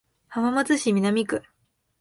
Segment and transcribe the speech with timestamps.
[0.29, 1.43] 浜松市南区